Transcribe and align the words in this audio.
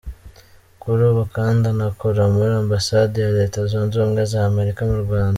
Kuri 0.81 1.01
ubu 1.09 1.23
kandi 1.35 1.63
anakora 1.73 2.21
muri 2.35 2.51
Ambasade 2.63 3.15
ya 3.25 3.33
Leta 3.39 3.57
Zunze 3.69 3.93
Ubumwe 3.97 4.21
za 4.31 4.39
Amerika 4.51 4.81
mu 4.89 4.97
Rwanda. 5.05 5.29